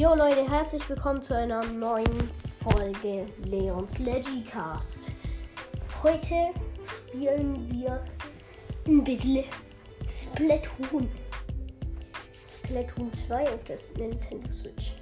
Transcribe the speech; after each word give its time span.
Jo 0.00 0.14
Leute, 0.14 0.50
herzlich 0.50 0.88
willkommen 0.88 1.20
zu 1.20 1.36
einer 1.36 1.62
neuen 1.62 2.30
Folge 2.62 3.26
Leons 3.44 3.98
Legicast. 3.98 5.10
Heute 6.02 6.54
spielen 7.06 7.70
wir 7.70 8.02
ein 8.86 9.04
bisschen 9.04 9.44
Splatoon. 10.08 11.06
Splatoon 12.46 13.12
2 13.12 13.42
auf 13.42 13.62
der 13.64 13.76
Nintendo 13.98 14.48
Switch. 14.54 14.92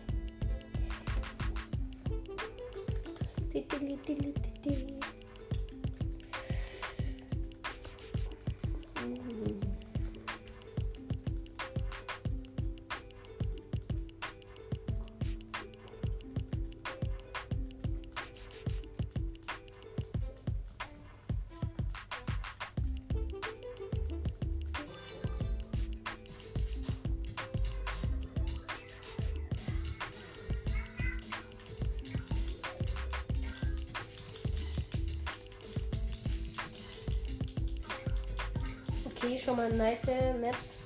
Okay, 39.20 39.36
schon 39.36 39.56
mal 39.56 39.68
nice 39.70 40.06
Maps. 40.40 40.77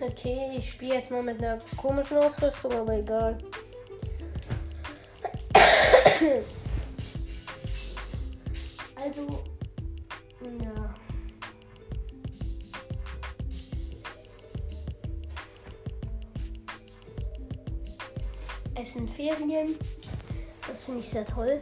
Okay, 0.00 0.56
ich 0.56 0.70
spiele 0.70 0.94
jetzt 0.94 1.10
mal 1.10 1.22
mit 1.22 1.42
einer 1.42 1.58
komischen 1.76 2.18
Ausrüstung, 2.18 2.72
aber 2.72 2.94
egal. 2.94 3.36
Also, 8.94 9.44
ja. 10.42 10.94
Es 18.80 18.94
sind 18.94 19.10
Ferien. 19.10 19.76
Das 20.68 20.84
finde 20.84 21.00
ich 21.00 21.08
sehr 21.08 21.24
toll. 21.24 21.58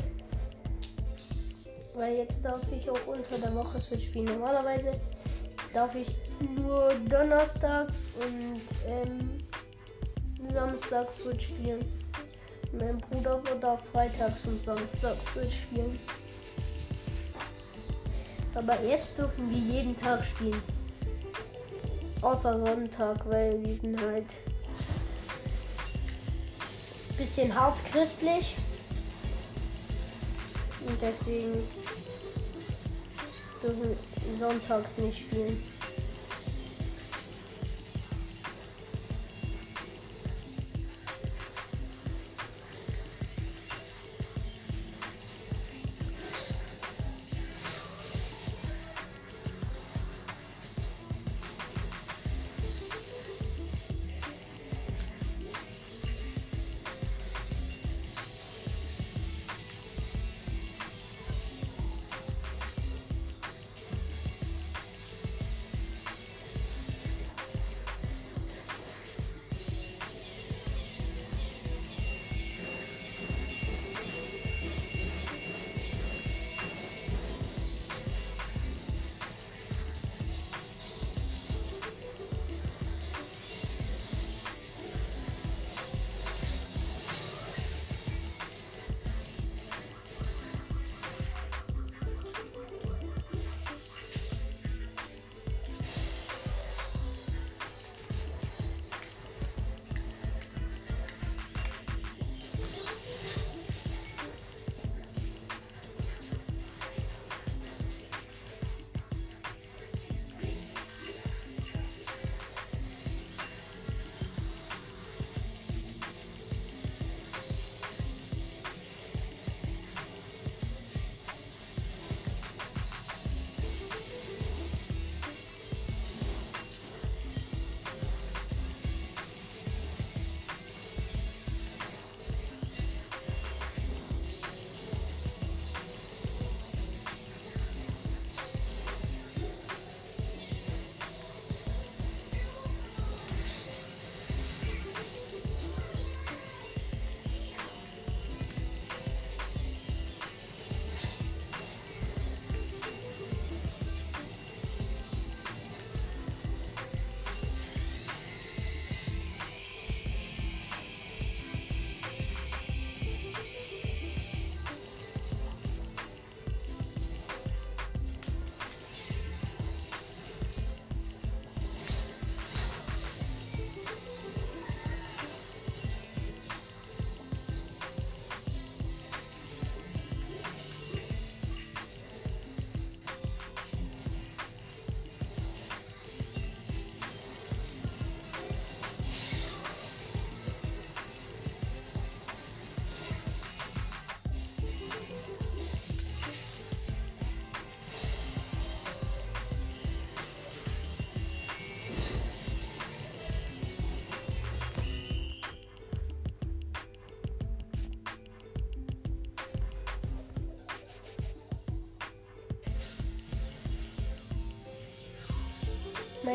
Weil 1.95 2.17
jetzt 2.17 2.45
darf 2.45 2.61
ich 2.73 2.91
auch 2.91 3.07
unter 3.07 3.39
der 3.39 3.55
Woche 3.55 3.81
Switch 3.81 4.07
spielen. 4.07 4.27
Normalerweise 4.27 4.91
darf 5.73 5.95
ich 5.95 6.16
nur 6.67 6.93
donnerstags 7.09 7.97
und 8.21 8.61
ähm, 8.89 9.41
samstags 10.53 11.19
Switch 11.19 11.49
spielen. 11.49 11.85
Mein 12.73 12.99
Bruder 12.99 13.41
darf 13.61 13.81
freitags 13.93 14.45
und 14.47 14.65
samstags 14.65 15.33
Switch 15.33 15.63
spielen. 15.63 15.99
Aber 18.55 18.83
jetzt 18.83 19.19
dürfen 19.19 19.51
wir 19.51 19.59
jeden 19.59 19.99
Tag 20.01 20.25
spielen. 20.25 20.61
Außer 22.23 22.65
Sonntag, 22.65 23.29
weil 23.29 23.63
wir 23.63 23.77
sind 23.77 24.01
halt 24.01 24.27
bisschen 27.17 27.55
hart 27.55 27.79
christlich. 27.91 28.57
Und 30.87 30.99
deswegen 31.01 31.55
dürfen 33.63 33.83
wir 33.83 34.39
sonntags 34.39 34.99
nicht 34.99 35.21
spielen. 35.21 35.76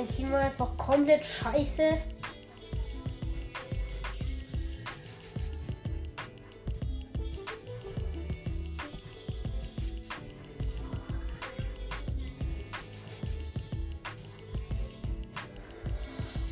Mein 0.02 0.10
Team 0.10 0.34
einfach 0.34 0.76
komplett 0.78 1.24
scheiße. 1.24 1.92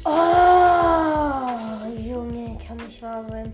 Oh, 0.05 0.09
Junge, 1.97 2.55
kann 2.67 2.77
nicht 2.77 3.01
wahr 3.01 3.25
sein. 3.25 3.51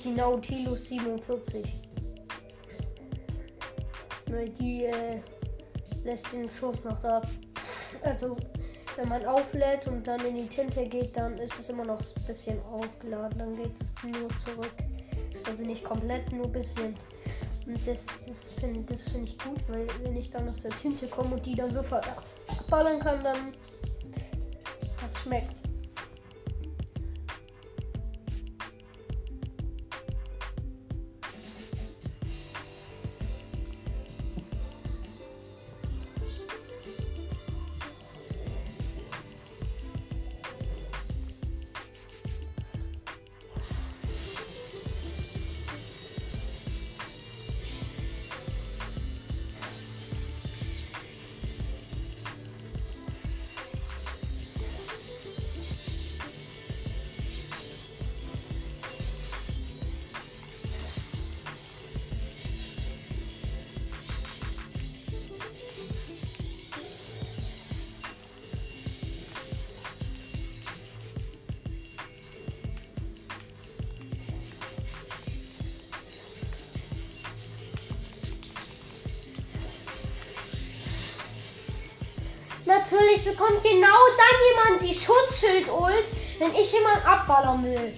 Ich 0.00 0.04
die 0.04 0.12
Nautilus 0.12 0.88
47. 0.88 1.62
Weil 4.28 4.48
die 4.48 4.84
äh, 4.86 5.20
lässt 6.04 6.32
den 6.32 6.48
Schuss 6.50 6.82
noch 6.84 7.02
da. 7.02 7.20
Also 8.02 8.34
wenn 8.96 9.10
man 9.10 9.26
auflädt 9.26 9.86
und 9.88 10.06
dann 10.06 10.24
in 10.24 10.36
die 10.36 10.46
Tinte 10.46 10.86
geht, 10.86 11.14
dann 11.14 11.36
ist 11.36 11.52
es 11.60 11.68
immer 11.68 11.84
noch 11.84 12.00
ein 12.00 12.26
bisschen 12.26 12.58
aufgeladen. 12.62 13.38
Dann 13.38 13.56
geht 13.56 13.74
es 13.78 14.02
nur 14.02 14.30
zurück. 14.42 14.72
Also 15.46 15.64
nicht 15.64 15.84
komplett, 15.84 16.32
nur 16.32 16.46
ein 16.46 16.52
bisschen. 16.52 16.94
Und 17.66 17.86
das, 17.86 18.06
das 18.26 18.54
finde 18.54 18.94
find 18.96 19.28
ich 19.28 19.38
gut, 19.38 19.60
weil 19.68 19.86
wenn 20.02 20.16
ich 20.16 20.30
dann 20.30 20.48
aus 20.48 20.62
der 20.62 20.70
Tinte 20.70 21.08
komme 21.08 21.34
und 21.34 21.44
die 21.44 21.56
dann 21.56 21.70
sofort 21.70 22.06
abballern 22.48 23.00
kann, 23.00 23.22
dann 23.22 23.52
das 25.02 25.18
schmeckt. 25.18 25.59
Natürlich 82.90 83.24
bekommt 83.24 83.62
genau 83.62 83.98
dann 84.16 84.74
jemand 84.74 84.82
die 84.82 84.94
Schutzschild-Ult, 84.94 86.06
wenn 86.40 86.54
ich 86.54 86.72
jemand 86.72 87.06
abballern 87.06 87.62
will. 87.62 87.94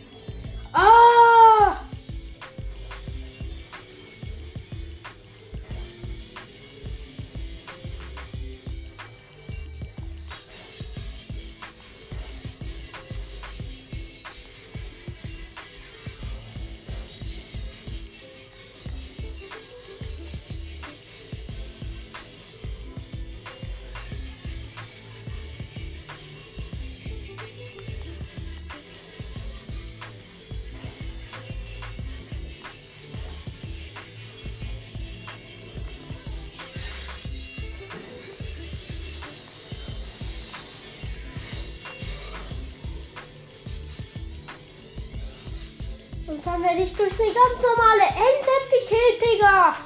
Werde 46.63 46.83
ich 46.83 46.95
durch 46.95 47.13
eine 47.13 47.33
ganz 47.33 47.61
normale 47.61 48.03
Endzeit 48.03 48.71
gekillt, 48.71 49.21
Digga. 49.21 49.77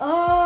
Oh. 0.00 0.43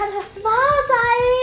Kann 0.00 0.14
das 0.16 0.42
wahr 0.42 0.82
sein? 0.88 1.39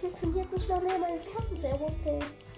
Funktioniert 0.00 0.50
nicht 0.52 0.68
mal 0.68 0.80
mehr 0.80 0.98
mein 0.98 1.20
Fernseher. 1.20 1.78
What 1.78 1.92
the? 2.04 2.49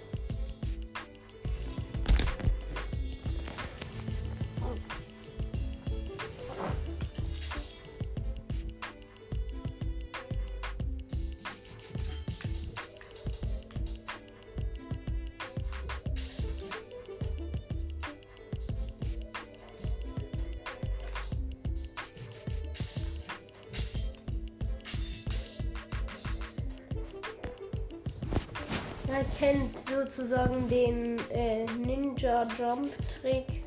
Sozusagen 30.23 30.69
den 30.69 31.19
äh, 31.31 31.65
Ninja 31.85 32.47
Jump 32.57 32.89
Trick 33.21 33.63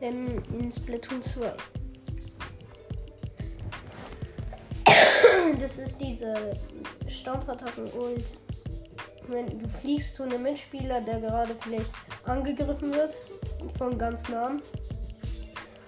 ähm, 0.00 0.42
in 0.58 0.72
Splatoon 0.72 1.22
2. 1.22 1.52
das 5.60 5.78
ist 5.78 6.00
diese 6.00 6.34
Stampfattacken 7.06 7.84
und 7.90 8.24
wenn 9.28 9.58
du 9.58 9.68
fliegst 9.68 10.16
zu 10.16 10.22
einem 10.22 10.42
Mitspieler, 10.42 11.02
der 11.02 11.20
gerade 11.20 11.54
vielleicht 11.60 11.92
angegriffen 12.24 12.90
wird 12.94 13.14
von 13.76 13.98
ganz 13.98 14.26
nah, 14.30 14.56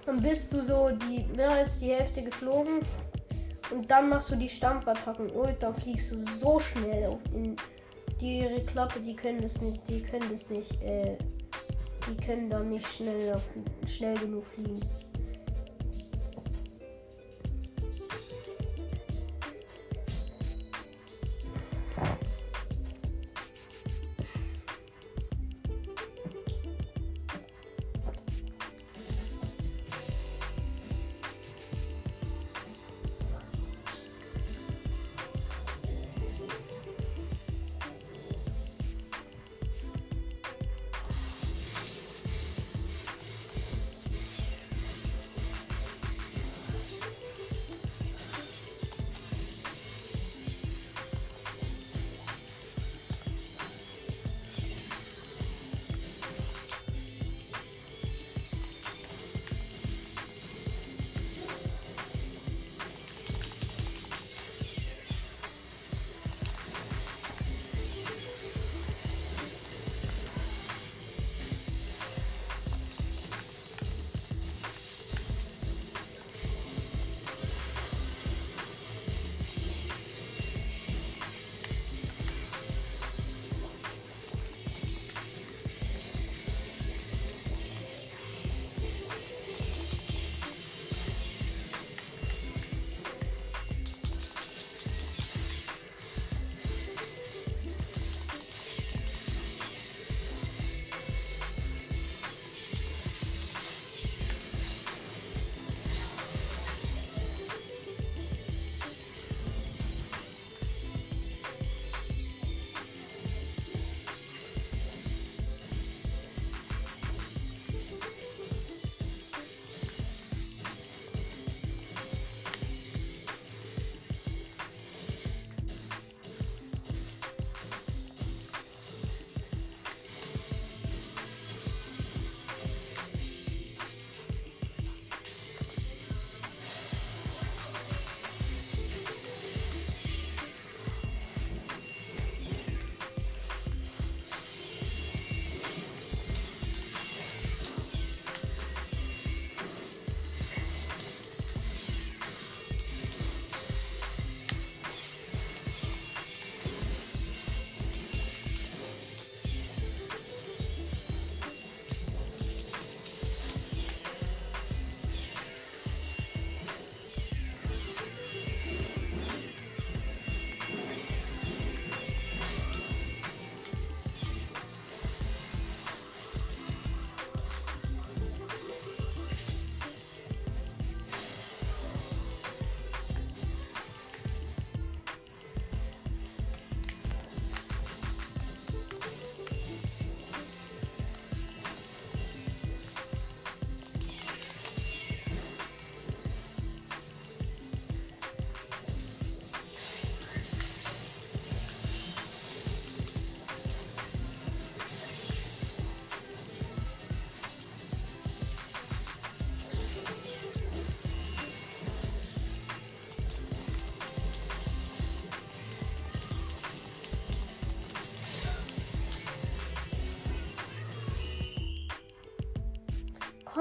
dann 0.05 0.21
bist 0.21 0.53
du 0.53 0.63
so 0.63 0.91
die 0.91 1.25
mehr 1.35 1.49
als 1.49 1.79
die 1.79 1.91
Hälfte 1.91 2.21
geflogen. 2.21 2.81
Und 3.71 3.89
dann 3.89 4.09
machst 4.09 4.29
du 4.29 4.35
die 4.35 4.49
Stampfattacken 4.49 5.29
und 5.29 5.63
dann 5.63 5.73
fliegst 5.73 6.11
du 6.11 6.25
so 6.41 6.59
schnell 6.59 7.07
auf 7.07 7.19
in 7.33 7.55
die 8.21 8.39
ihre 8.39 8.61
Klappe, 8.61 8.99
die 9.01 9.15
können 9.15 9.41
das 9.41 9.59
nicht, 9.61 9.87
die 9.89 10.01
können 10.01 10.29
das 10.31 10.49
nicht, 10.49 10.81
äh, 10.83 11.17
die 12.07 12.23
können 12.23 12.49
dann 12.49 12.69
nicht 12.69 12.85
schnell, 12.85 13.41
schnell 13.87 14.17
genug 14.17 14.45
fliegen. 14.45 14.79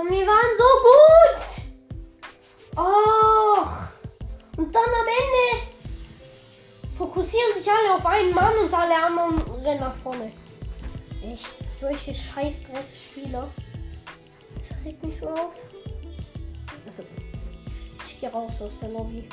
Komm, 0.01 0.09
wir 0.09 0.27
waren 0.27 0.57
so 0.57 0.65
gut. 0.89 1.43
Och. 2.75 3.71
Und 4.57 4.75
dann 4.75 4.83
am 4.83 5.07
Ende 5.07 5.67
fokussieren 6.97 7.53
sich 7.55 7.71
alle 7.71 7.97
auf 7.97 8.07
einen 8.07 8.35
Mann 8.35 8.57
und 8.57 8.73
alle 8.73 8.97
anderen 8.97 9.43
rennen 9.63 9.81
nach 9.81 9.95
vorne. 9.97 10.33
Echt, 11.23 11.47
solche 11.79 12.15
scheiß 12.15 12.63
Drecksspieler. 12.65 13.47
Das 14.57 14.75
regt 14.85 15.05
mich 15.05 15.19
so 15.19 15.29
auf. 15.29 15.53
Also, 16.87 17.05
ich 18.09 18.21
gehe 18.21 18.31
raus 18.31 18.63
aus 18.63 18.79
der 18.81 18.89
Lobby. 18.89 19.29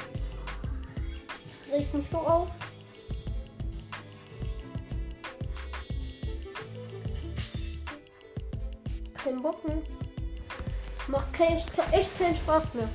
Das 1.45 1.73
regt 1.73 1.93
mich 1.93 2.09
so 2.09 2.17
auf. 2.17 2.49
Kein 9.13 9.41
Bock 9.41 9.65
mehr. 9.65 9.81
Macht 11.07 11.31
kein, 11.31 11.55
echt, 11.55 11.71
echt 11.91 12.17
keinen 12.17 12.35
Spaß 12.35 12.73
mehr. 12.73 12.89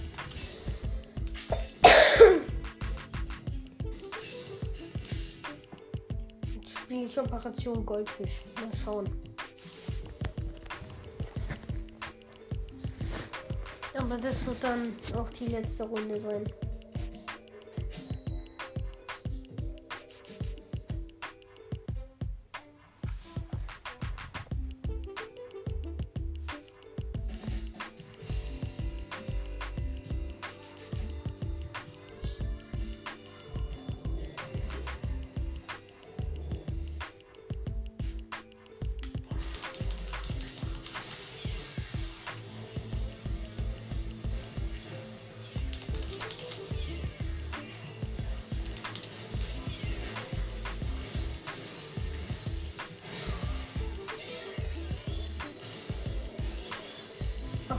Jetzt 6.54 6.78
spiele 6.78 7.04
ich 7.07 7.19
Operation 7.19 7.87
Goldfisch. 7.87 8.42
Mal 8.57 8.71
schauen. 8.85 9.23
Aber 13.98 14.16
das 14.18 14.46
wird 14.46 14.62
dann 14.62 14.96
auch 15.16 15.31
die 15.31 15.46
letzte 15.46 15.85
Runde 15.85 16.20
sein. 16.20 16.44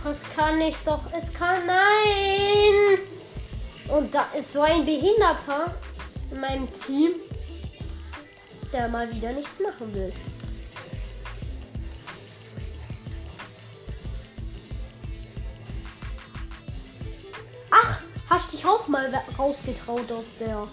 Ach, 0.04 0.10
es 0.10 0.24
kann 0.36 0.58
nicht 0.58 0.86
doch. 0.86 1.02
Es 1.16 1.34
kann. 1.34 1.66
Nein! 1.66 3.00
Und 3.88 4.14
da 4.14 4.26
ist 4.38 4.52
so 4.52 4.62
ein 4.62 4.86
Behinderter 4.86 5.74
in 6.32 6.40
meinem 6.40 6.72
Team, 6.74 7.12
der 8.72 8.88
mal 8.90 9.10
wieder 9.14 9.32
nichts 9.32 9.60
machen 9.60 9.94
will. 9.94 10.12
Ach, 17.70 18.00
hast 18.30 18.54
dich 18.54 18.66
auch 18.66 18.88
mal 18.88 19.10
rausgetraut 19.38 20.12
aus 20.12 20.26
der 20.40 20.68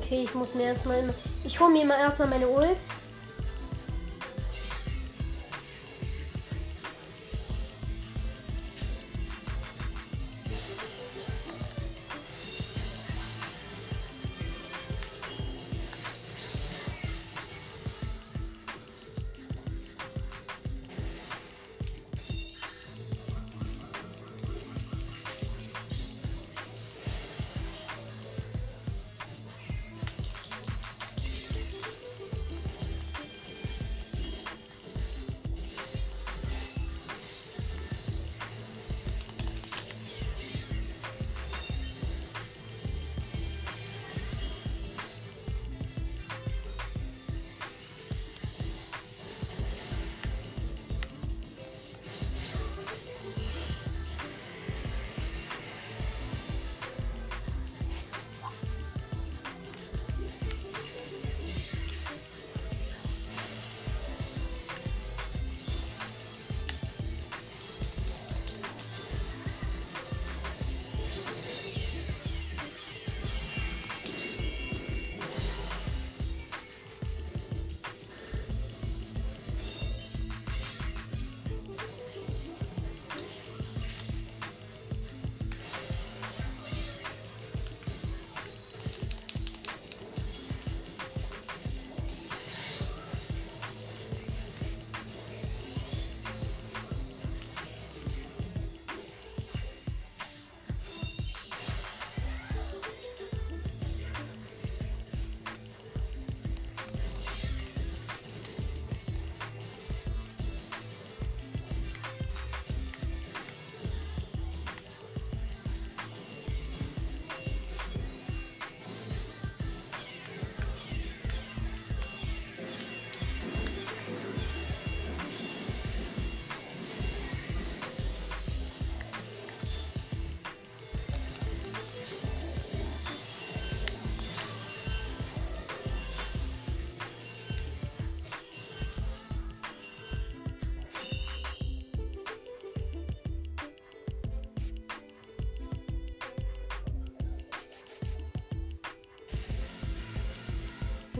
Okay, 0.00 0.22
ich 0.22 0.34
muss 0.34 0.54
mir 0.54 0.64
erstmal. 0.64 1.02
Ich 1.44 1.58
hole 1.58 1.72
mir 1.72 1.84
mal 1.84 1.98
erstmal 1.98 2.28
meine 2.28 2.46
Ult. 2.46 2.78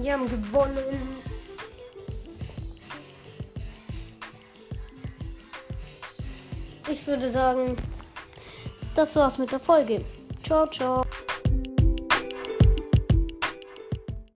Wir 0.08 0.14
haben 0.14 0.26
gewonnen. 0.26 1.20
Ich 6.90 7.06
würde 7.06 7.30
sagen, 7.30 7.76
das 8.94 9.14
war's 9.16 9.36
mit 9.36 9.52
der 9.52 9.60
Folge. 9.60 10.02
Ciao, 10.42 10.66
ciao. 10.66 11.04